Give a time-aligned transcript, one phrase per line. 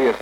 [0.00, 0.16] человек.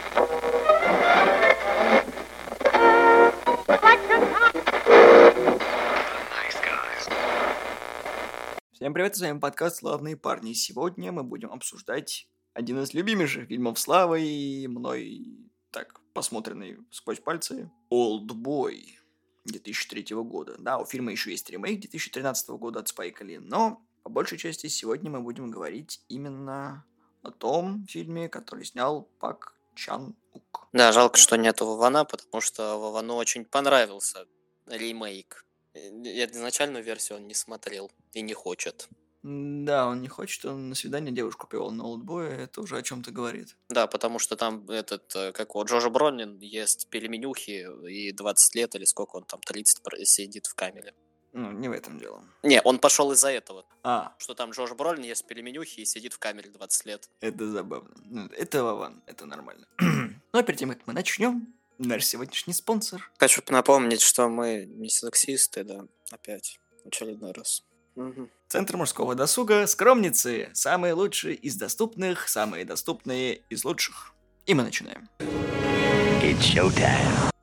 [8.73, 10.53] Всем привет, с вами подкаст «Славные парни».
[10.53, 15.27] Сегодня мы будем обсуждать один из любимейших фильмов Славы и мной
[15.71, 18.99] так посмотренный сквозь пальцы «Олдбой»
[19.45, 20.57] 2003 года.
[20.59, 24.67] Да, у фильма еще есть ремейк 2013 года от Спайка Ли, но по большей части
[24.69, 26.85] сегодня мы будем говорить именно
[27.23, 30.69] о том фильме, который снял Пак Чан Ук.
[30.73, 34.27] Да, жалко, что нету Вована, потому что Вовану очень понравился
[34.67, 35.45] ремейк.
[35.75, 38.89] Я изначальную версию он не смотрел и не хочет.
[39.23, 43.11] Да, он не хочет, он на свидание девушку привел на олдбоя, это уже о чем-то
[43.11, 43.57] говорит.
[43.69, 48.75] Да, потому что там этот, э, как вот Джордж Бронин ест пельменюхи и 20 лет
[48.77, 50.95] или сколько он там, 30 про- сидит в камере.
[51.33, 52.25] Ну, не в этом дело.
[52.43, 53.65] Не, он пошел из-за этого.
[53.83, 57.09] А, Что там Джордж Бролин ест пельменюхи и сидит в камере 20 лет.
[57.21, 57.95] это забавно.
[58.05, 59.67] Ну, Это Вован, это нормально.
[60.33, 63.11] Но перед тем, как мы начнем, наш сегодняшний спонсор.
[63.19, 67.63] Хочу напомнить, что мы не сексисты, да, опять, в очередной раз.
[67.95, 68.31] Мгм.
[68.49, 70.51] Центр мужского досуга «Скромницы».
[70.55, 74.15] Самые лучшие из доступных, самые доступные из лучших.
[74.47, 75.09] И мы начинаем.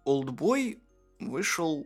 [0.05, 0.79] Олдбой
[1.19, 1.85] вышел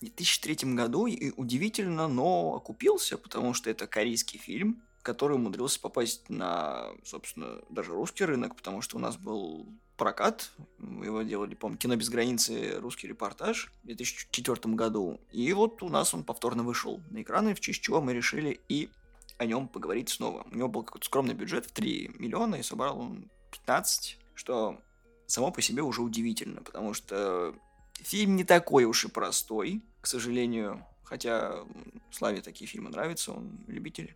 [0.00, 6.88] 2003 году и удивительно, но окупился, потому что это корейский фильм, который умудрился попасть на,
[7.04, 11.96] собственно, даже русский рынок, потому что у нас был прокат, мы его делали, по кино
[11.96, 17.20] без границы, русский репортаж в 2004 году, и вот у нас он повторно вышел на
[17.20, 18.88] экраны, в честь чего мы решили и
[19.36, 20.46] о нем поговорить снова.
[20.50, 24.80] У него был какой-то скромный бюджет в 3 миллиона, и собрал он 15, что
[25.26, 27.54] само по себе уже удивительно, потому что
[27.94, 31.64] фильм не такой уж и простой, к сожалению, хотя
[32.10, 34.14] Славе такие фильмы нравятся, он любитель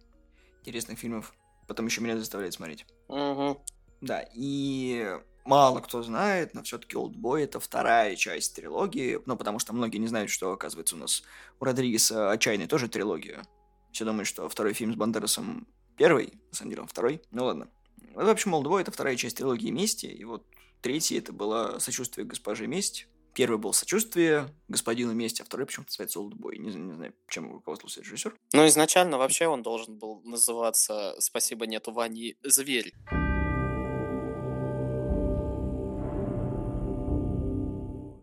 [0.61, 1.35] интересных фильмов,
[1.67, 2.87] потом еще меня заставляет смотреть.
[3.09, 3.59] Мгм.
[4.01, 9.73] Да, и мало кто знает, но все-таки Олдбой это вторая часть трилогии, ну, потому что
[9.73, 11.23] многие не знают, что, оказывается, у нас
[11.61, 13.45] у Родригеса «Отчаянный» тоже трилогия.
[13.93, 17.69] Все думают, что второй фильм с Бандерасом первый, на самом деле он второй, ну ладно.
[18.15, 20.47] В общем, Олдбой это вторая часть трилогии «Мести», и вот
[20.83, 23.09] третий это было «Сочувствие госпоже Месть».
[23.35, 26.57] Первый был «Сочувствие господину Месть», а второй почему-то называется «Олдбой».
[26.59, 28.33] Не, не знаю, чем руководствовался режиссер.
[28.53, 32.95] Ну, изначально вообще он должен был называться «Спасибо, нету Вани, зверь».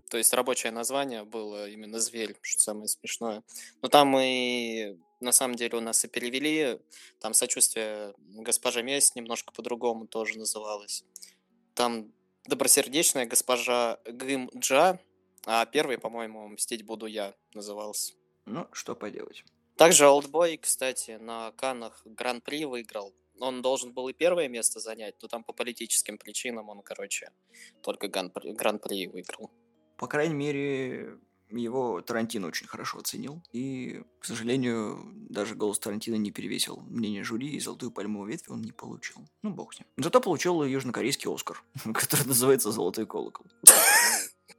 [0.09, 3.43] То есть рабочее название было именно «Зверь», что самое смешное.
[3.81, 6.79] Но там и на самом деле у нас и перевели,
[7.19, 11.03] там «Сочувствие госпожа Месть» немножко по-другому тоже называлось.
[11.73, 12.13] Там
[12.51, 14.99] «Добросердечная госпожа Гым Джа»,
[15.45, 18.13] а первый, по-моему, «Мстить буду я» назывался.
[18.45, 19.45] Ну, что поделать.
[19.77, 23.13] Также Олдбой, кстати, на Каннах Гран-при выиграл.
[23.39, 27.31] Он должен был и первое место занять, но там по политическим причинам он, короче,
[27.81, 29.49] только Гран-при выиграл.
[29.95, 31.17] По крайней мере,
[31.55, 33.41] его Тарантино очень хорошо оценил.
[33.51, 38.61] И, к сожалению, даже голос Тарантино не перевесил мнение жюри, и золотую пальмовую ветвь он
[38.61, 39.17] не получил.
[39.43, 39.87] Ну, бог с ним.
[39.97, 41.63] Зато получил южнокорейский Оскар,
[41.93, 43.45] который называется «Золотой колокол».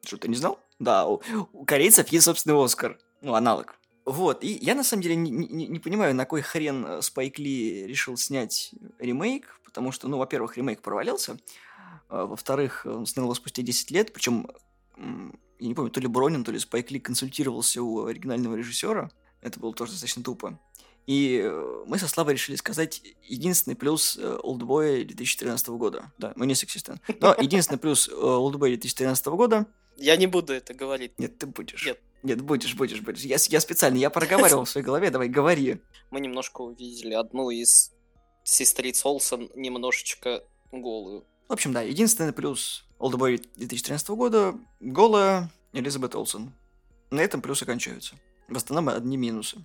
[0.04, 0.58] Что, ты не знал?
[0.78, 1.22] Да, у,
[1.52, 2.98] у корейцев есть собственный Оскар.
[3.20, 3.76] Ну, аналог.
[4.04, 7.38] Вот, и я на самом деле не, не- не понимаю, на кой хрен э, Спайк
[7.38, 11.38] Ли решил снять ремейк, потому что, ну, во-первых, ремейк провалился,
[12.08, 14.48] а, во-вторых, он снял его спустя 10 лет, причем,
[15.62, 19.60] я не помню, то ли Бронин, то ли Спайк Ли консультировался у оригинального режиссера, это
[19.60, 20.58] было тоже достаточно тупо.
[21.06, 26.12] И э, мы со Славой решили сказать единственный плюс э, Олдбоя 2013 года.
[26.18, 27.00] Да, мы не сексисты.
[27.20, 31.18] Но единственный плюс э, Олдбоя 2013 года Я не буду это говорить.
[31.18, 31.86] нет, ты будешь.
[31.86, 32.00] Нет.
[32.22, 33.22] Нет, будешь, будешь, будешь.
[33.22, 35.80] Я, я специально, я проговаривал в своей голове, давай, говори.
[36.10, 37.92] Мы немножко увидели одну из
[38.44, 41.24] сестриц Олсен немножечко голую.
[41.52, 46.50] В общем, да, единственный плюс Олдбой 2013 года– голая Элизабет Олсен.
[47.10, 48.14] На этом плюсы кончаются.
[48.48, 49.58] В остальном одни минусы.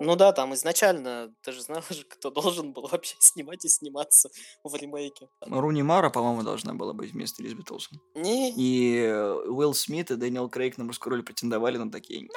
[0.00, 4.30] Ну да, там изначально, ты же знал же, кто должен был вообще снимать и сниматься
[4.64, 5.28] в ремейке.
[5.42, 8.00] Руни Мара, по-моему, должна была быть вместо Элизабет Олсен.
[8.16, 9.12] Не, И
[9.46, 12.28] Уилл Смит и Дэниел Крейг на мужскую роль претендовали, но такие...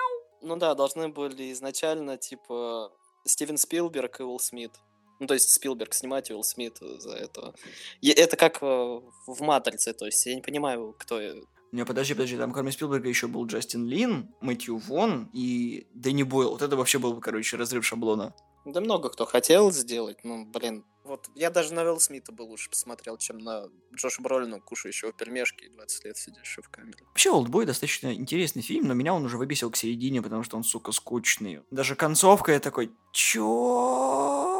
[0.44, 2.92] Ну да, должны были изначально, типа,
[3.26, 4.74] Стивен Спилберг и Уилл Смит.
[5.20, 7.54] Ну, то есть Спилберг снимать, Уилл Смит за это.
[8.02, 11.20] И это как э, в «Матрице», то есть я не понимаю, кто...
[11.20, 16.24] э, Не, подожди, подожди, там кроме Спилберга еще был Джастин Лин, Мэтью Вон и Дэнни
[16.24, 16.52] Бойл.
[16.52, 18.34] Вот это вообще был бы, короче, разрыв шаблона.
[18.66, 20.86] Да много кто хотел сделать, ну, блин.
[21.04, 25.66] Вот я даже на Уилл Смита бы лучше посмотрел, чем на Джоша Бролина, кушающего пельмешки
[25.66, 26.98] и 20 лет сидящего в камере.
[27.08, 30.64] Вообще, Олдбой достаточно интересный фильм, но меня он уже выбесил к середине, потому что он,
[30.64, 31.60] сука, скучный.
[31.72, 34.53] Даже концовка я такой, чё?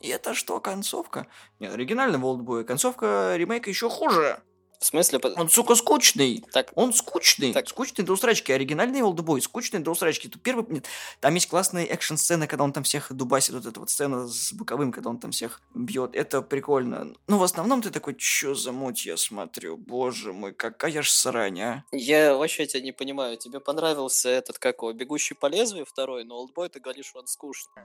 [0.00, 1.26] И это что, концовка?
[1.58, 2.64] Нет, оригинального Олдбоя.
[2.64, 4.40] Концовка ремейка еще хуже.
[4.78, 5.18] В смысле?
[5.36, 6.44] Он, сука, скучный.
[6.52, 6.70] Так.
[6.76, 7.52] Он скучный.
[7.52, 7.68] Так.
[7.68, 8.52] Скучный до усрачки.
[8.52, 10.28] Оригинальный Олдбой скучный до усрачки.
[10.28, 10.64] Тут первый...
[10.68, 10.86] Нет,
[11.20, 13.54] там есть классные экшн-сцены, когда он там всех дубасит.
[13.54, 16.14] Вот эта вот сцена с боковым, когда он там всех бьет.
[16.14, 17.12] Это прикольно.
[17.26, 19.76] Но в основном ты такой, чё за муть я смотрю?
[19.76, 21.84] Боже мой, какая ж срань, а?
[21.90, 23.36] Я вообще тебя не понимаю.
[23.36, 27.82] Тебе понравился этот, как его, «Бегущий по лезвию» второй, но «Олдбой» ты говоришь, он скучный.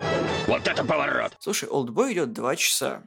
[0.48, 1.34] Вот это поворот!
[1.40, 3.04] Слушай, Олдбой идет два часа.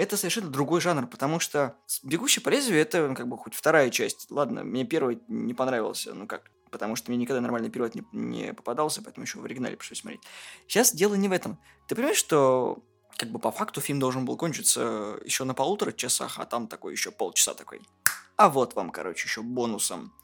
[0.00, 3.90] Это совершенно другой жанр, потому что «Бегущий по лезвию»— это ну, как бы хоть вторая
[3.90, 4.30] часть.
[4.30, 8.54] Ладно, мне первый не понравился, ну как, потому что мне никогда нормальный перевод не, не
[8.54, 10.22] попадался, поэтому еще в оригинале пришлось смотреть.
[10.66, 11.58] Сейчас дело не в этом.
[11.86, 12.82] Ты понимаешь, что
[13.18, 16.92] как бы по факту фильм должен был кончиться еще на полутора часах, а там такой
[16.92, 17.82] еще полчаса такой.
[18.36, 20.14] А вот вам, короче, еще бонусом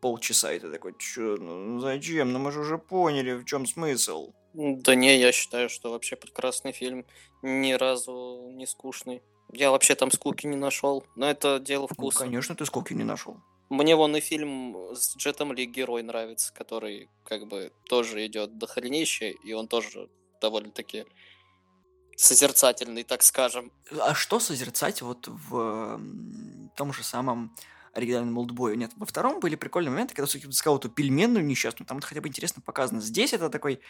[0.00, 2.32] полчаса, и ты такой, чё, ну зачем?
[2.32, 4.32] Ну мы же уже поняли, в чем смысл.
[4.54, 7.06] Да не, я считаю, что вообще прекрасный фильм.
[7.42, 9.22] Ни разу не скучный.
[9.52, 11.04] Я вообще там скуки не нашел.
[11.16, 12.18] Но это дело Ну, вкуса.
[12.20, 13.38] конечно, ты сколько не нашел.
[13.68, 19.30] Мне вон и фильм с Джетом Ли «Герой» нравится, который как бы тоже идет дохренище,
[19.30, 20.08] и он тоже
[20.40, 21.04] довольно-таки
[22.16, 23.72] созерцательный, так скажем.
[23.98, 26.00] А что созерцать вот в
[26.76, 27.54] том же самом
[27.92, 28.74] оригинальном Олдбое?
[28.74, 32.20] Нет, во втором были прикольные моменты, когда все-таки сказал эту пельменную несчастную, там это хотя
[32.20, 33.00] бы интересно показано.
[33.00, 33.80] Здесь это такой...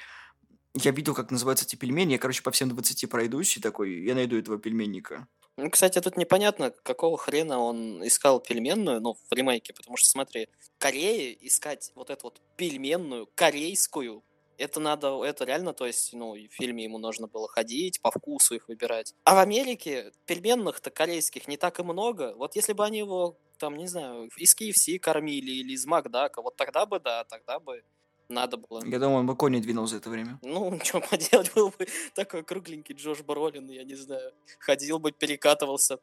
[0.75, 4.15] Я видел, как называются эти пельмени, я, короче, по всем 20 пройдусь и такой, я
[4.15, 5.27] найду этого пельменника.
[5.57, 10.49] Ну, кстати, тут непонятно, какого хрена он искал пельменную, ну, в ремейке, потому что, смотри,
[10.79, 14.23] Корее искать вот эту вот пельменную, корейскую,
[14.57, 18.55] это надо, это реально, то есть, ну, в фильме ему нужно было ходить, по вкусу
[18.55, 19.15] их выбирать.
[19.25, 22.35] А в Америке пельменных-то корейских не так и много.
[22.37, 26.57] Вот если бы они его, там, не знаю, из KFC кормили или из Макдака, вот
[26.57, 27.83] тогда бы, да, тогда бы
[28.31, 28.83] надо было.
[28.85, 30.39] Я думаю, он бы кони двинул за это время.
[30.43, 35.99] Ну, что поделать, был бы такой кругленький Джош Бролин, я не знаю, ходил бы, перекатывался.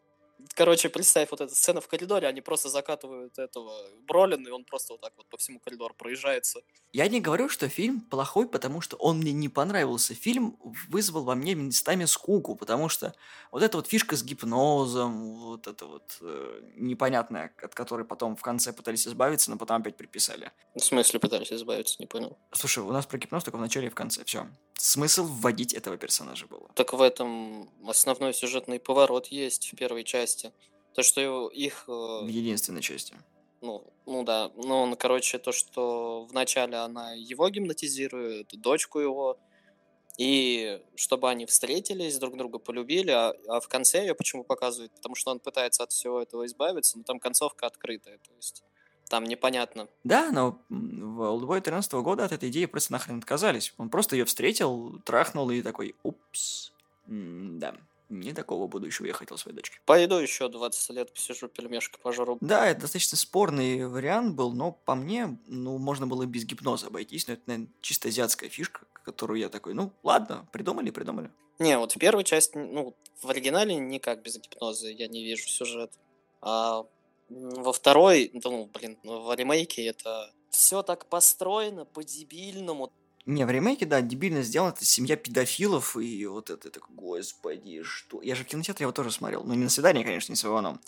[0.54, 3.74] Короче, представь, вот эта сцена в коридоре, они просто закатывают этого
[4.08, 6.62] Бролина, и он просто вот так вот по всему коридору проезжается.
[6.94, 10.14] Я не говорю, что фильм плохой, потому что он мне не понравился.
[10.14, 10.58] Фильм
[10.90, 13.14] вызвал во мне местами скуку, потому что
[13.52, 18.42] вот эта вот фишка с гипнозом, вот это вот э, непонятная, от которой потом в
[18.42, 20.52] конце пытались избавиться, но потом опять приписали.
[20.76, 22.38] В смысле пытались избавиться, не понял.
[22.52, 24.48] Слушай, у нас про гипноз только в начале и в конце, все.
[24.78, 26.70] Смысл вводить этого персонажа было.
[26.76, 30.52] Так в этом основной сюжетный поворот есть в первой части.
[30.94, 31.86] То, что их...
[31.88, 33.16] э, В единственной части.
[33.62, 34.52] Ну, ну да.
[34.56, 39.38] Ну, он, короче, то, что вначале она его гипнотизирует, дочку его,
[40.18, 44.92] и чтобы они встретились, друг друга полюбили, а, а в конце ее почему показывают?
[44.94, 48.64] Потому что он пытается от всего этого избавиться, но там концовка открытая, то есть
[49.10, 49.88] там непонятно.
[50.04, 53.74] Да, но в Олдбой 13 года от этой идеи просто нахрен отказались.
[53.78, 56.72] Он просто ее встретил, трахнул и такой, упс.
[57.08, 57.76] М, Да,
[58.10, 59.80] не такого будущего я хотел своей дочке.
[59.86, 62.38] Пойду еще 20 лет посижу, пельмешка пожру.
[62.42, 67.28] Да, это достаточно спорный вариант был, но по мне, ну, можно было без гипноза обойтись,
[67.28, 71.32] но это, наверное, чисто азиатская фишка, которую я такой, ну, ладно, придумали, придумали.
[71.60, 75.92] Не, вот в первой части, ну, в оригинале никак без гипноза я не вижу сюжет.
[76.40, 76.86] А
[77.30, 82.92] во второй, ну, блин, в ремейке это все так построено по-дебильному.
[83.26, 88.22] Не, в ремейке, да, дебильно сделано, это семья педофилов, и вот это, так, господи, что...
[88.22, 90.80] Я же в кинотеатре его тоже смотрел, ну, не на свидание, конечно, не с Иваном,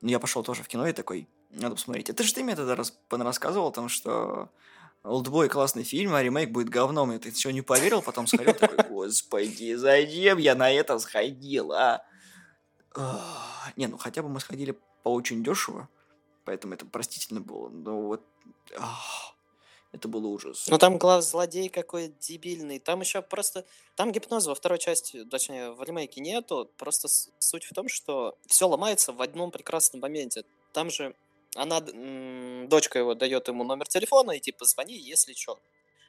[0.00, 2.08] но я пошел тоже в кино и такой, надо посмотреть.
[2.08, 4.50] Это же ты мне тогда раз, рассказывал, там, что
[5.02, 8.84] Олдбой классный фильм, а ремейк будет говном, и ты все не поверил, потом сходил, такой,
[8.88, 12.04] господи, зачем я на это сходил, а?
[13.76, 15.88] Не, ну хотя бы мы сходили очень дешево,
[16.44, 18.22] поэтому это простительно было, но вот...
[18.76, 19.34] ах,
[19.92, 20.68] это был ужас.
[20.68, 22.78] Ну там глав злодей какой дебильный.
[22.78, 23.66] Там еще просто...
[23.94, 26.70] Там гипноза во второй части, точнее, в ремейке нету.
[26.78, 30.44] Просто суть в том, что все ломается в одном прекрасном моменте.
[30.72, 31.14] Там же
[31.54, 35.60] она, дочка его дает ему номер телефона и типа звони, если что.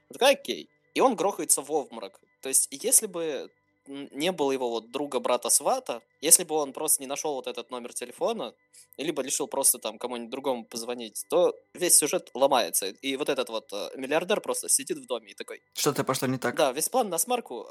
[0.09, 0.69] Он окей.
[0.93, 2.21] И он грохается в обморок.
[2.41, 3.49] То есть, если бы
[3.87, 7.71] не было его вот друга брата свата, если бы он просто не нашел вот этот
[7.71, 8.53] номер телефона,
[8.97, 12.87] либо решил просто там кому-нибудь другому позвонить, то весь сюжет ломается.
[12.87, 16.37] И вот этот вот э, миллиардер просто сидит в доме и такой, Что-то пошло не
[16.37, 16.55] так.
[16.55, 17.67] да, весь план на смарку,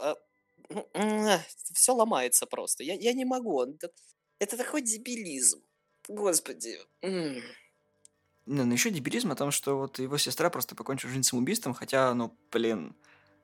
[1.74, 2.82] все ломается просто.
[2.82, 3.62] Я, я не могу.
[3.62, 3.90] Это,
[4.38, 5.62] это такой дебилизм.
[6.08, 6.78] Господи.
[7.02, 12.12] Не, ну еще дебилизм о том, что вот его сестра просто покончила жизнь самоубийством, хотя,
[12.14, 12.96] ну, блин,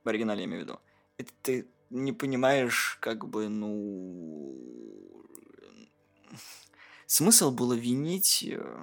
[0.04, 0.80] в оригинале я имею в виду.
[1.18, 4.54] Это ты не понимаешь, как бы, ну...
[7.06, 8.76] Смысл было винить э,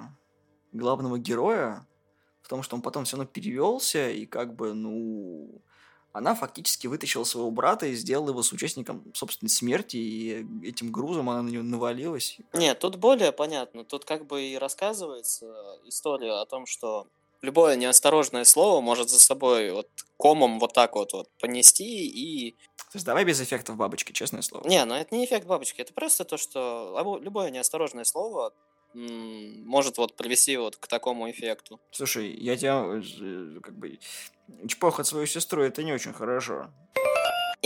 [0.71, 1.88] главного героя
[2.41, 5.62] в том, что он потом все равно перевелся, и как бы, ну...
[6.13, 11.41] она фактически вытащила своего брата и сделала его соучастником собственной смерти, и этим грузом она
[11.41, 12.39] на него навалилась.
[12.53, 13.83] Нет, тут более понятно.
[13.83, 17.07] Тут как бы и рассказывается история о том, что
[17.45, 22.55] любое неосторожное слово может за собой вот комом вот так вот, вот понести и...
[22.95, 24.65] То есть давай без эффектов бабочки, честное слово.
[24.69, 28.53] Не, ну это не эффект бабочки, это просто то, что любое неосторожное слово
[28.93, 31.81] может вот привести вот к такому эффекту.
[31.91, 33.99] Слушай, я тебя э, как бы
[34.65, 36.69] чпохать свою сестру это не очень хорошо.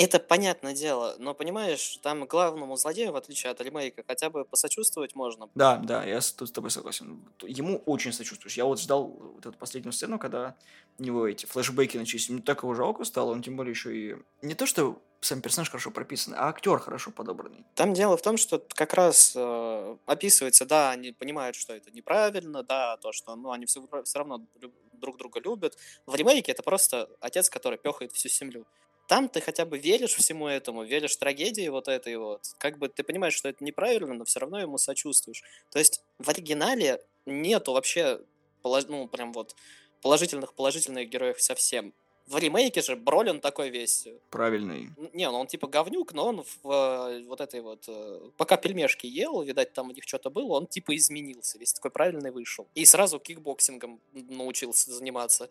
[0.01, 5.13] Это понятное дело, но понимаешь, там главному злодею, в отличие от ремейка, хотя бы посочувствовать
[5.13, 5.49] можно.
[5.55, 7.21] Да, да, я с тобой согласен.
[7.41, 8.55] Ему очень сочувствуешь.
[8.55, 10.55] Я вот ждал вот эту последнюю сцену, когда
[10.99, 12.29] у него эти флешбеки начались.
[12.29, 14.15] Мне так его жалко стало, он тем более еще и...
[14.41, 17.65] Не то, что сам персонаж хорошо прописан, а актер хорошо подобранный.
[17.75, 22.63] Там дело в том, что как раз э, описывается, да, они понимают, что это неправильно,
[22.63, 24.45] да, то, что ну, они все, все равно
[24.93, 25.77] друг друга любят.
[26.05, 28.65] В ремейке это просто отец, который пехает всю семью.
[29.09, 32.41] Там ты хотя бы веришь всему этому, веришь трагедии вот этой вот.
[32.59, 35.41] Как бы ты понимаешь, что это неправильно, но все равно ему сочувствуешь.
[35.71, 38.21] То есть в оригинале нету вообще,
[38.63, 39.55] ну, прям вот
[40.03, 41.91] положительных положительных героев совсем.
[42.27, 44.05] В ремейке же Бролин такой весь...
[44.05, 44.91] Э, Правильный.
[45.13, 47.85] Не, ну он типа говнюк, но он в э, вот этой вот...
[47.87, 51.89] Э, пока пельмешки ел, видать, там у них что-то было, он типа изменился, весь такой
[51.89, 52.67] правильный вышел.
[52.75, 55.49] И сразу кикбоксингом научился заниматься.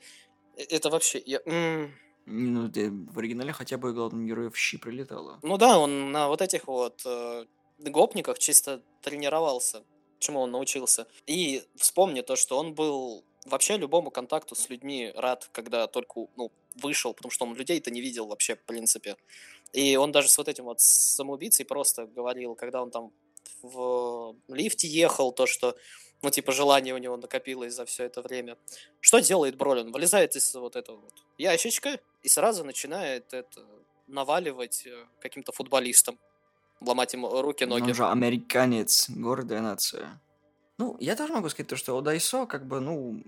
[0.55, 1.21] Это вообще...
[1.27, 1.41] Я...
[2.30, 2.70] Ну,
[3.12, 5.38] в оригинале хотя бы главному герою в щи прилетало.
[5.42, 7.47] Ну да, он на вот этих вот э,
[7.78, 9.82] гопниках чисто тренировался,
[10.18, 11.06] чему он научился.
[11.26, 16.52] И вспомни то, что он был вообще любому контакту с людьми рад, когда только ну,
[16.75, 19.16] вышел, потому что он людей-то не видел вообще, в принципе.
[19.73, 23.12] И он даже с вот этим вот самоубийцей просто говорил, когда он там
[23.62, 25.76] в лифте ехал, то, что,
[26.23, 28.56] ну, типа, желание у него накопилось за все это время.
[29.00, 29.92] Что делает Бролин?
[29.92, 33.64] Вылезает из вот этого вот ящичка и сразу начинает это
[34.06, 36.18] наваливать э, каким-то футболистам,
[36.82, 37.85] ломать им руки, ноги.
[37.85, 40.20] Он же американец, гордая нация.
[40.76, 43.23] Ну, я тоже могу сказать то, что Одайсо, как бы, ну,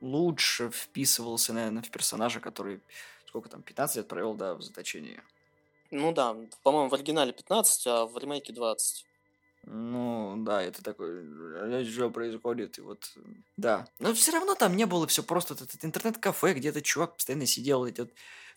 [0.00, 2.80] лучше вписывался, наверное, в персонажа, который,
[3.26, 5.20] сколько там, 15 лет провел, да, в заточении.
[5.90, 9.04] Ну да, по-моему, в оригинале 15, а в ремейке 20.
[9.70, 13.12] Ну, да, это такой, что происходит, и вот,
[13.58, 13.86] да.
[13.98, 18.00] Но все равно там не было все просто, этот интернет-кафе, где-то чувак постоянно сидел, эти
[18.00, 18.10] вот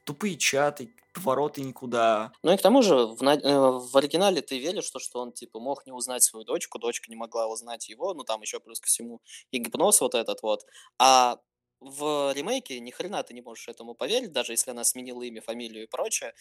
[0.05, 2.31] тупые чаты, повороты никуда.
[2.43, 3.21] Ну и к тому же в.
[3.23, 7.09] Э, в оригинале ты веришь, что, что он типа мог не узнать свою дочку, дочка
[7.09, 10.65] не могла узнать его, ну там еще плюс ко всему и гипноз вот этот вот.
[10.97, 11.39] А
[11.81, 15.83] в ремейке ни хрена ты не можешь этому поверить, даже если она сменила имя, фамилию
[15.83, 16.33] и прочее.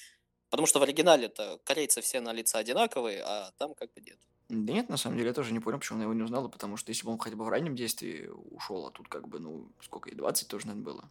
[0.50, 4.18] Потому что в оригинале-то корейцы все на лица одинаковые, а там как бы нет.
[4.50, 6.76] Да нет, на самом деле, я тоже не понял, почему она его не узнала, потому
[6.76, 9.68] что если бы он хотя бы в раннем действии ушел, а тут как бы, ну,
[9.80, 11.10] сколько, и 20 тоже, наверное, было.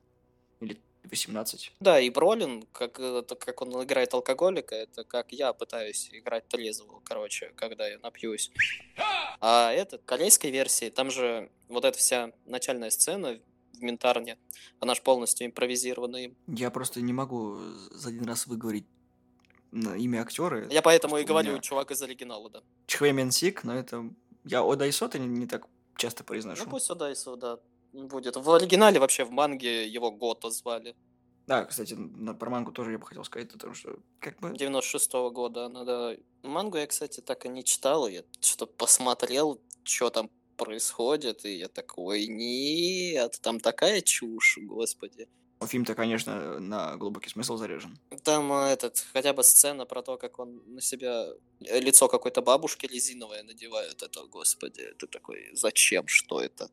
[0.60, 1.72] Или 18.
[1.79, 7.01] Да, и Бролин, как, это, как он играет алкоголика, это как я пытаюсь играть трезвого,
[7.05, 8.51] короче, когда я напьюсь.
[9.39, 13.39] А это корейской версии, там же вот эта вся начальная сцена
[13.74, 14.38] в ментарне,
[14.81, 17.58] она же полностью импровизированная Я просто не могу
[17.91, 18.86] за один раз выговорить
[19.72, 20.68] имя актера.
[20.70, 21.62] Я поэтому и говорю, меня...
[21.62, 22.62] чувак из оригинала, да.
[22.88, 24.10] Чхве Менсик, но это...
[24.46, 26.64] Я Одайсо не, не так часто произношу.
[26.64, 27.60] Ну пусть Одайсо, да
[27.94, 28.36] будет.
[28.36, 30.96] В оригинале вообще в манге его Гото звали.
[31.48, 34.50] Да, кстати, на, про мангу тоже я бы хотел сказать, потому что как бы...
[34.50, 36.16] 96-го года она, да.
[36.44, 41.68] Мангу я, кстати, так и не читал, я что посмотрел, что там происходит, и я
[41.68, 45.28] такой, нет, там такая чушь, господи.
[45.66, 48.00] Фильм-то, конечно, на глубокий смысл заряжен.
[48.24, 51.28] Там а, этот, хотя бы сцена про то, как он на себя
[51.60, 54.01] э, лицо какой-то бабушки резиновое надевает.
[54.01, 56.70] Это, господи, это такой, зачем, что это?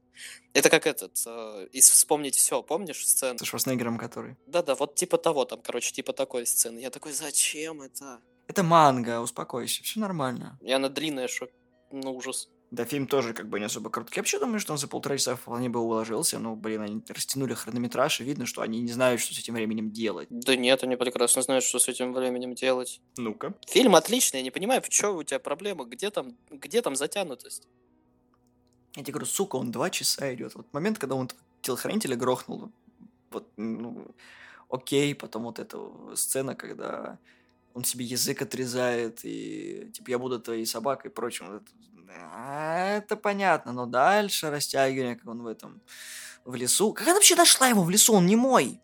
[0.53, 3.39] Это как этот, э, из «Вспомнить все», помнишь сцену?
[3.39, 4.37] С Шварценеггером который?
[4.47, 6.79] Да-да, вот типа того там, короче, типа такой сцены.
[6.79, 8.21] Я такой, зачем это?
[8.47, 10.59] Это манга, успокойся, все нормально.
[10.63, 11.49] Я на длинная, что,
[11.91, 12.49] ну ужас.
[12.77, 14.19] Да, фильм тоже как бы не особо короткий.
[14.19, 16.39] Я вообще думаю, что он за полтора часа вполне бы уложился.
[16.39, 19.91] Но, блин, они растянули хронометраж, и видно, что они не знают, что с этим временем
[19.91, 20.29] делать.
[20.29, 23.01] Да нет, они прекрасно знают, что с этим временем делать.
[23.17, 23.55] Ну-ка.
[23.67, 27.67] Фильм отличный, я не понимаю, в чем у тебя проблема, где там, где там затянутость?
[28.95, 30.55] Я тебе говорю, сука, он два часа идет.
[30.55, 31.31] Вот момент, когда он
[31.63, 32.71] телохранителя грохнул,
[33.31, 34.07] вот, ну,
[34.69, 35.79] окей, потом вот эта
[36.15, 37.19] сцена, когда
[37.73, 41.47] он себе язык отрезает, и типа я буду твоей собакой и прочим.
[41.47, 41.71] Вот это,
[42.13, 45.83] это понятно, но дальше растягивание, как он в этом,
[46.45, 46.93] в лесу.
[46.93, 48.15] Как она вообще нашла его в лесу?
[48.15, 48.81] Он не мой.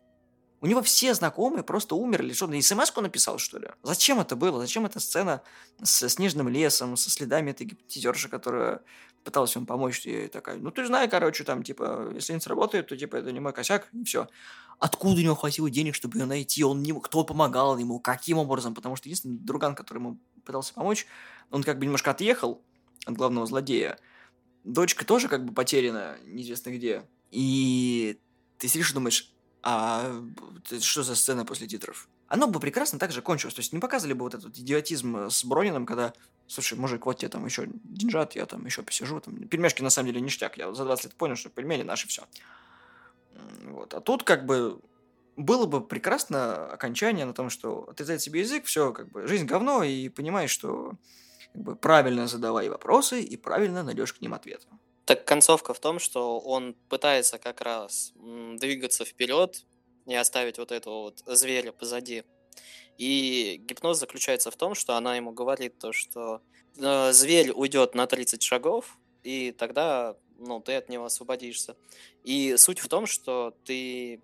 [0.61, 2.33] У него все знакомые просто умерли.
[2.33, 3.69] Что, на смс написал, что ли?
[3.83, 4.61] Зачем это было?
[4.61, 5.43] Зачем эта сцена
[5.83, 8.81] с снежным лесом, со следами этой гипнотизерши, которая
[9.25, 12.97] пыталась ему помочь, и такая, ну ты знаешь, короче, там, типа, если не сработает, то,
[12.97, 14.29] типа, это не мой косяк, и все.
[14.79, 16.63] Откуда у него хватило денег, чтобы ее найти?
[16.63, 16.93] Он не...
[16.93, 17.99] Кто помогал ему?
[17.99, 18.75] Каким образом?
[18.75, 21.07] Потому что единственный друган, который ему пытался помочь,
[21.51, 22.63] он как бы немножко отъехал
[23.05, 23.99] от главного злодея.
[24.65, 27.05] Дочка тоже как бы потеряна, неизвестно где.
[27.31, 28.19] И
[28.59, 29.33] ты сидишь и думаешь,
[29.63, 30.23] а
[30.81, 32.09] что за сцена после титров?
[32.29, 33.55] Оно бы прекрасно так же кончилось.
[33.55, 36.15] То есть не показывали бы вот этот идиотизм с Бронином, когда,
[36.47, 39.21] слушай, мужик, вот тебе там еще деньжат, я там еще посижу.
[39.21, 39.49] Там.
[39.49, 40.57] Пельмешки на самом деле ништяк.
[40.57, 42.23] Я за 20 лет понял, что пельмени наши все.
[43.65, 43.95] Вот.
[43.95, 44.81] А тут как бы
[45.37, 49.83] было бы прекрасно окончание на том, что отрезать себе язык, все, как бы, жизнь говно,
[49.83, 50.93] и понимаешь, что
[51.53, 54.67] как бы, правильно задавай вопросы и правильно найдешь к ним ответ.
[55.05, 59.65] Так концовка в том, что он пытается как раз двигаться вперед,
[60.07, 62.25] не оставить вот этого вот зверя позади.
[62.99, 66.41] И гипноз заключается в том, что она ему говорит то, что
[66.77, 71.77] э, зверь уйдет на 30 шагов, и тогда ну, ты от него освободишься.
[72.25, 74.21] И суть в том, что ты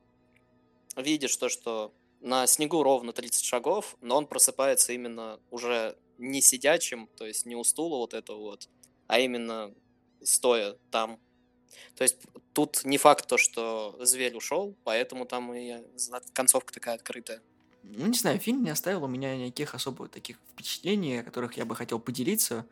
[0.97, 7.09] видишь то, что на снегу ровно 30 шагов, но он просыпается именно уже не сидячим,
[7.17, 8.69] то есть не у стула вот этого вот,
[9.07, 9.73] а именно
[10.23, 11.19] стоя там.
[11.97, 12.19] То есть
[12.53, 15.83] тут не факт то, что зверь ушел, поэтому там и
[16.33, 17.41] концовка такая открытая.
[17.83, 21.65] Ну, не знаю, фильм не оставил у меня никаких особо таких впечатлений, о которых я
[21.65, 22.67] бы хотел поделиться.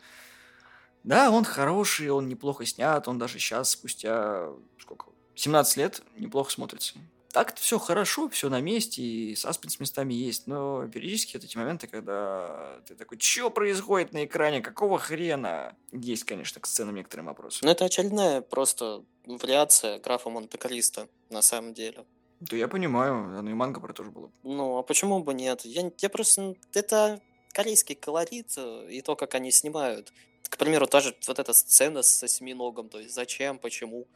[1.04, 6.98] Да, он хороший, он неплохо снят, он даже сейчас, спустя сколько, 17 лет, неплохо смотрится
[7.36, 11.86] так все хорошо, все на месте, и саспенс местами есть, но периодически вот эти моменты,
[11.86, 15.76] когда ты такой, что происходит на экране, какого хрена?
[15.92, 17.62] Есть, конечно, к сценам некоторые вопросы.
[17.62, 22.06] Ну, это очередная просто вариация графа Монте-Кристо, на самом деле.
[22.40, 24.30] Да я понимаю, оно и манга про тоже было.
[24.42, 25.60] Ну, а почему бы нет?
[25.66, 26.54] Я, я просто...
[26.72, 27.20] Это
[27.52, 30.10] корейский колорит э, и то, как они снимают.
[30.48, 34.06] К примеру, та же вот эта сцена с осьминогом, то есть зачем, почему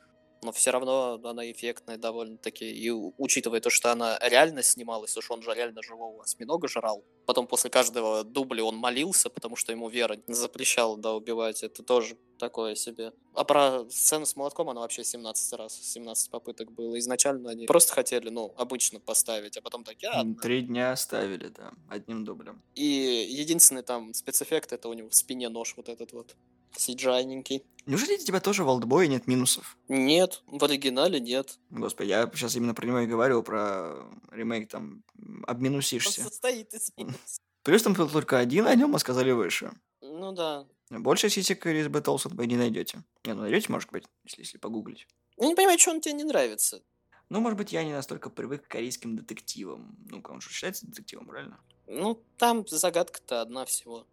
[0.42, 2.70] но все равно она эффектная довольно-таки.
[2.70, 7.04] И учитывая то, что она реально снималась, уж он же реально живого осьминога жрал.
[7.30, 11.62] Потом после каждого дубля он молился, потому что ему Вера запрещала, да, убивать.
[11.62, 13.12] Это тоже такое себе.
[13.34, 16.98] А про сцену с молотком она вообще 17 раз, 17 попыток было.
[16.98, 20.24] Изначально они просто хотели, ну, обычно поставить, а потом такие, а...
[20.42, 22.60] Три дня оставили, да, одним дублем.
[22.74, 26.34] И единственный там спецэффект, это у него в спине нож вот этот вот.
[26.76, 27.64] Сиджайненький.
[27.86, 29.76] Неужели у тебя тоже в Олдбое нет минусов?
[29.88, 31.58] Нет, в оригинале нет.
[31.70, 35.02] Господи, я сейчас именно про него и говорю, про ремейк там
[35.46, 36.20] обминусишься.
[36.20, 37.19] Он состоит из минусов.
[37.62, 39.72] Плюс там был только один, о нем мы сказали выше.
[40.00, 40.66] Ну да.
[40.90, 43.04] Больше сисек из Battlesat вы не найдете.
[43.24, 45.06] Не, ну найдете, может быть, если, если погуглить.
[45.36, 46.82] Я не понимаю, что он тебе не нравится.
[47.28, 49.96] Ну, может быть, я не настолько привык к корейским детективам.
[50.10, 51.60] Ну-ка, он же считается детективом, правильно?
[51.86, 54.06] Ну, там загадка-то одна всего.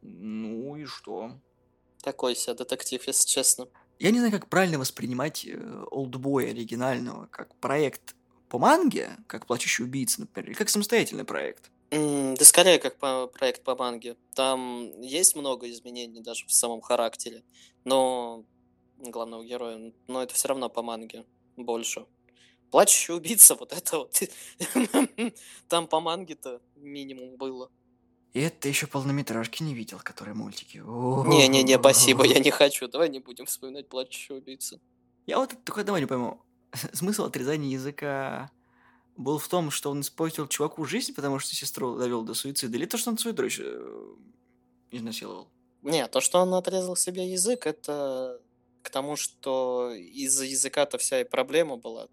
[0.00, 1.38] Ну и что?
[2.02, 3.68] Такой себе детектив, если честно.
[3.98, 5.46] Я не знаю, как правильно воспринимать
[5.90, 8.16] Олдбой оригинального, как проект
[8.48, 11.70] по манге, как «Плачущий убийца», например, или как самостоятельный проект.
[11.92, 14.16] Да скорее, как по, проект по манге.
[14.34, 17.44] Там есть много изменений даже в самом характере,
[17.84, 18.46] но
[18.96, 21.26] главного героя, но это все равно по манге
[21.56, 22.06] больше.
[22.70, 24.22] Плачущий убийца, вот это вот.
[25.68, 27.70] Там по манге-то минимум было.
[28.32, 30.78] И это еще полнометражки не видел, которые мультики.
[30.78, 32.88] Не-не-не, спасибо, я не хочу.
[32.88, 34.80] Давай не будем вспоминать плачущего убийцу.
[35.26, 36.40] Я вот только давай не пойму.
[36.94, 38.50] Смысл отрезания языка
[39.16, 42.86] был в том, что он испортил чуваку жизнь, потому что сестру довел до суицида, или
[42.86, 44.14] то, что он свою дочь э,
[44.90, 45.48] изнасиловал?
[45.82, 48.40] Не, то, что он отрезал себе язык, это
[48.82, 52.08] к тому, что из-за языка-то вся и проблема была.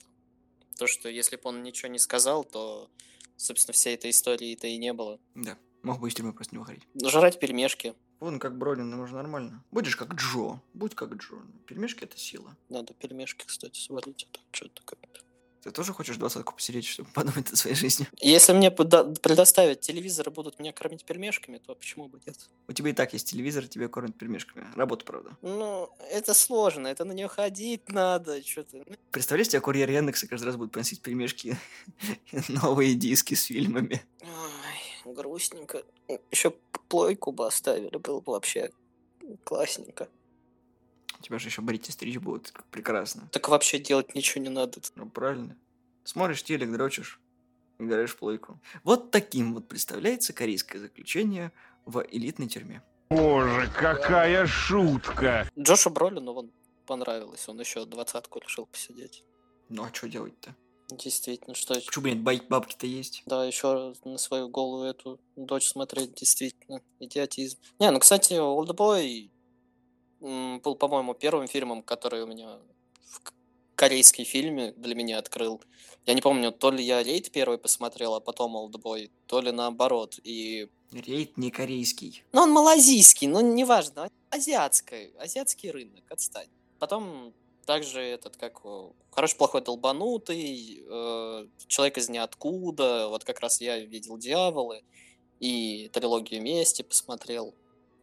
[0.77, 2.89] То, что если бы он ничего не сказал, то,
[3.37, 5.19] собственно, всей этой истории-то и не было.
[5.35, 5.57] Да.
[5.83, 6.83] Мог бы из тюрьмы просто не выходить.
[7.03, 7.95] Жрать пельмешки.
[8.19, 9.63] Вон как Бронин, ему же нормально.
[9.71, 10.59] Будешь как Джо.
[10.73, 11.37] Будь как Джо.
[11.67, 12.57] Пельмешки это сила.
[12.67, 14.27] Надо пельмешки, кстати, сварить.
[14.29, 15.21] Это что-то как-то.
[15.63, 18.07] Ты тоже хочешь двадцатку посидеть, чтобы подумать о своей жизни?
[18.19, 22.37] Если мне предоставят телевизор и будут меня кормить пельмешками, то почему бы нет?
[22.67, 24.65] У тебя и так есть телевизор, тебя кормят пельмешками.
[24.75, 25.37] Работа, правда.
[25.41, 28.85] Ну, это сложно, это на нее ходить надо, что-то.
[29.11, 31.57] Представляешь, тебя курьер Яндекса каждый раз будет приносить пельмешки,
[32.47, 34.01] новые диски с фильмами.
[34.21, 35.83] Ой, грустненько.
[36.31, 36.53] Еще
[36.87, 38.71] плойку бы оставили, было бы вообще
[39.43, 40.07] классненько.
[41.21, 42.53] Тебя же еще брить и стричь будут.
[42.71, 43.27] Прекрасно.
[43.31, 44.79] Так вообще делать ничего не надо.
[44.95, 45.57] Ну, правильно.
[46.03, 47.19] Смотришь телек, дрочишь,
[47.77, 48.59] играешь в плойку.
[48.83, 51.51] Вот таким вот представляется корейское заключение
[51.85, 52.81] в элитной тюрьме.
[53.09, 55.49] Боже, какая шутка!
[55.57, 56.51] Джошу Бролину вон
[56.85, 59.23] понравилось, он еще двадцатку решил посидеть.
[59.67, 60.55] Ну а что делать-то?
[60.91, 61.75] Действительно, что?
[61.75, 63.21] Почему бай- бабки-то есть.
[63.25, 67.59] Да, еще на свою голову эту дочь смотреть, действительно, идиотизм.
[67.79, 69.31] Не, ну, кстати, «Олдбой»
[70.19, 72.59] был, по-моему, первым фильмом, который у меня
[73.03, 73.21] в
[73.75, 75.61] корейский фильме для меня открыл.
[76.05, 80.19] Я не помню, то ли я «Рейд» первый посмотрел, а потом «Олдбой», то ли наоборот.
[80.23, 82.23] И Рейд не корейский.
[82.31, 84.09] Ну, он малазийский, ну, неважно.
[84.29, 86.49] Азиатский, азиатский рынок, отстань.
[86.79, 87.33] Потом
[87.65, 88.61] также этот, как
[89.11, 94.83] хороший, плохой, долбанутый, э, человек из ниоткуда, вот как раз я видел «Дьяволы»,
[95.39, 97.53] и трилогию «Мести» посмотрел.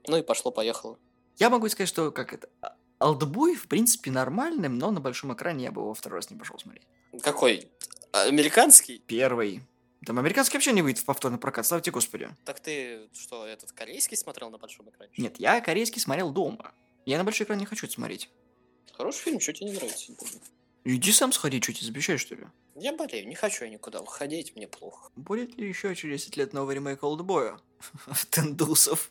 [0.07, 0.99] Ну и пошло-поехало.
[1.38, 2.49] Я могу сказать, что как это...
[2.62, 6.37] а, Олдбой, в принципе, нормальным, но на большом экране я бы его второй раз не
[6.37, 6.87] пошел смотреть.
[7.22, 7.70] Какой?
[8.12, 9.03] Американский?
[9.07, 9.62] Первый.
[10.05, 12.29] Там американский вообще не выйдет в повторный прокат, слава тебе господи.
[12.44, 15.12] Так ты что, этот корейский смотрел на большом экране?
[15.16, 16.72] Нет, я корейский смотрел дома.
[17.05, 18.31] Я на большой экран не хочу это смотреть.
[18.92, 20.12] Хороший фильм, что тебе не нравится?
[20.85, 22.44] Иди сам сходи, что тебе запрещаешь, что ли?
[22.77, 25.11] Я болею, не хочу я никуда выходить, мне плохо.
[25.16, 27.59] Будет ли еще через 10 лет новый ремейк Олдбоя?
[28.31, 29.11] Тендусов.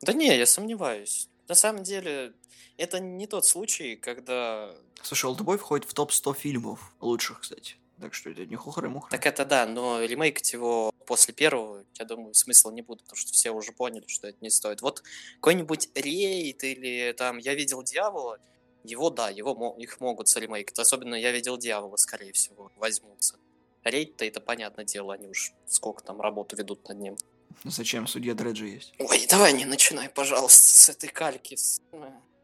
[0.00, 1.28] Да не, я сомневаюсь.
[1.48, 2.34] На самом деле,
[2.76, 4.74] это не тот случай, когда...
[5.02, 7.76] Слушай, Олдбой входит в топ-100 фильмов лучших, кстати.
[8.00, 9.10] Так что это не хухры-мухры.
[9.10, 13.32] Так это да, но ремейкать его после первого, я думаю, смысла не будет, потому что
[13.32, 14.82] все уже поняли, что это не стоит.
[14.82, 15.02] Вот
[15.36, 18.38] какой-нибудь рейд или там «Я видел дьявола»,
[18.82, 20.78] его, да, его, их могут заремейкать.
[20.78, 23.36] Особенно «Я видел дьявола», скорее всего, возьмутся.
[23.84, 27.16] Рейд-то это понятное дело, они уж сколько там работу ведут над ним.
[27.64, 28.06] Ну зачем?
[28.06, 28.92] Судья Дреджи есть.
[28.98, 31.56] Ой, давай не начинай, пожалуйста, с этой кальки.
[31.56, 31.80] с-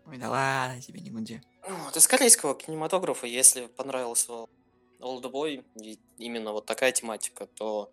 [0.06, 1.40] Ой, да ладно тебе, не гуди.
[1.68, 4.46] Вот, из корейского кинематографа, если понравился
[5.00, 5.64] Олдбой,
[6.18, 7.92] именно вот такая тематика, то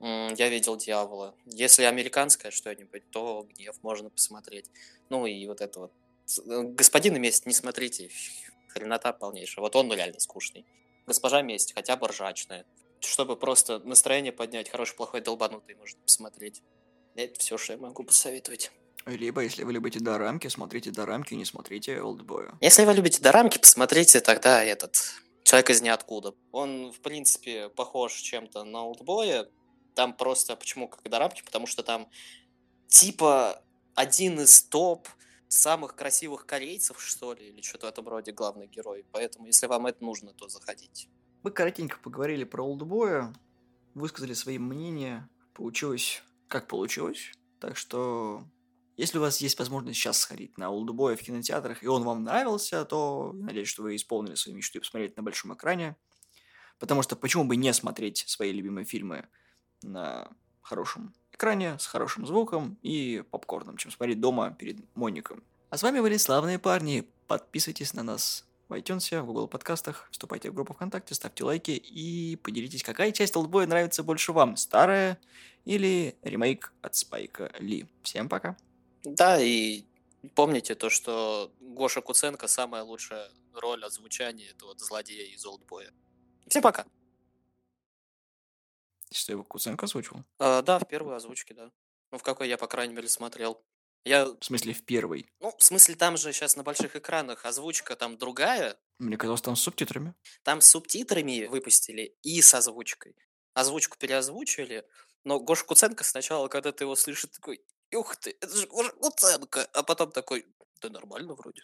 [0.00, 1.34] я видел Дьявола.
[1.46, 4.66] Если американское что-нибудь, то Гнев можно посмотреть.
[5.10, 5.92] Ну и вот это вот.
[6.46, 8.10] Э, Господин месть не смотрите,
[8.68, 9.62] хренота полнейшая.
[9.62, 10.64] Вот он реально скучный.
[11.06, 12.64] Госпожа месть, хотя бы ржачная.
[13.00, 16.62] Чтобы просто настроение поднять, хороший, плохой, долбанутый можно посмотреть.
[17.14, 18.70] Это все, что я могу посоветовать.
[19.06, 22.58] Либо, если вы любите дорамки, смотрите дорамки, не смотрите Олдбоя.
[22.60, 24.96] Если вы любите дорамки, посмотрите тогда этот
[25.44, 26.34] «Человек из ниоткуда».
[26.52, 29.48] Он, в принципе, похож чем-то на «Олдбоя».
[29.94, 31.42] Там просто, почему как дорамки?
[31.42, 32.08] Потому что там
[32.88, 33.62] типа
[33.94, 35.08] один из топ
[35.48, 39.06] самых красивых корейцев, что ли, или что-то в этом роде главный герой.
[39.10, 41.08] Поэтому, если вам это нужно, то заходите.
[41.42, 43.32] Мы коротенько поговорили про Олдбоя,
[43.94, 47.32] высказали свои мнения, получилось как получилось.
[47.60, 48.42] Так что,
[48.96, 52.84] если у вас есть возможность сейчас сходить на Олдбоя в кинотеатрах, и он вам нравился,
[52.84, 55.96] то надеюсь, что вы исполнили свою мечту и посмотреть на большом экране.
[56.78, 59.28] Потому что почему бы не смотреть свои любимые фильмы
[59.82, 60.30] на
[60.62, 65.42] хорошем экране, с хорошим звуком и попкорном, чем смотреть дома перед моником.
[65.70, 67.06] А с вами были славные парни.
[67.26, 72.36] Подписывайтесь на нас в iTunes, в Google подкастах, вступайте в группу ВКонтакте, ставьте лайки и
[72.36, 75.18] поделитесь, какая часть Олдбоя нравится больше вам, старая
[75.64, 77.86] или ремейк от Спайка Ли.
[78.02, 78.56] Всем пока.
[79.04, 79.84] Да, и
[80.34, 85.90] помните то, что Гоша Куценко самая лучшая роль озвучания этого злодея из Олдбоя.
[86.46, 86.86] Всем пока.
[89.10, 90.24] Что его Куценко озвучил?
[90.38, 91.70] А, да, в первой озвучке, да.
[92.10, 93.62] Ну, в какой я, по крайней мере, смотрел.
[94.04, 95.30] Я, В смысле, в первый.
[95.40, 98.78] ну, в смысле, там же сейчас на больших экранах озвучка там другая.
[98.98, 100.14] Мне казалось, там с субтитрами.
[100.42, 103.16] Там с субтитрами выпустили и с озвучкой.
[103.54, 104.86] Озвучку переозвучили,
[105.24, 107.60] но Гоша Куценко сначала, когда ты его слышишь, такой,
[107.92, 110.46] ух ты, это же Гоша Куценко, а потом такой,
[110.80, 111.62] да нормально вроде.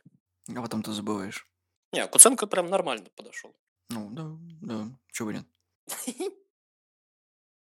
[0.48, 1.48] А потом ты забываешь.
[1.92, 3.56] Не, Куценко прям нормально подошел.
[3.88, 5.46] Ну, да, да, чего бы нет.